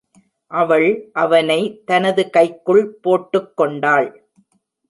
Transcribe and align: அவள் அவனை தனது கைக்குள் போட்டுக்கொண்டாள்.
அவள் 0.51 0.87
அவனை 1.13 1.59
தனது 1.85 2.23
கைக்குள் 2.29 2.83
போட்டுக்கொண்டாள். 3.03 4.09